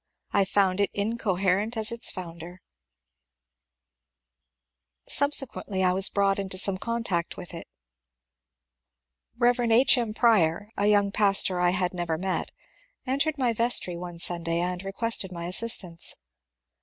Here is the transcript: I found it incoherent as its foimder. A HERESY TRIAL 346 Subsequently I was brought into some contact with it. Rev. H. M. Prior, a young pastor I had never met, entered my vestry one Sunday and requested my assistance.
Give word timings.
I 0.31 0.45
found 0.45 0.79
it 0.79 0.89
incoherent 0.95 1.77
as 1.77 1.91
its 1.91 2.11
foimder. 2.11 2.57
A 2.57 2.61
HERESY 5.05 5.05
TRIAL 5.05 5.11
346 5.11 5.15
Subsequently 5.15 5.83
I 5.83 5.93
was 5.93 6.09
brought 6.09 6.39
into 6.39 6.57
some 6.57 6.79
contact 6.79 7.37
with 7.37 7.53
it. 7.53 7.67
Rev. 9.37 9.59
H. 9.59 9.99
M. 9.99 10.15
Prior, 10.15 10.69
a 10.75 10.87
young 10.87 11.11
pastor 11.11 11.59
I 11.59 11.69
had 11.69 11.93
never 11.93 12.17
met, 12.17 12.49
entered 13.05 13.37
my 13.37 13.53
vestry 13.53 13.95
one 13.95 14.17
Sunday 14.17 14.57
and 14.57 14.83
requested 14.83 15.31
my 15.31 15.45
assistance. 15.45 16.15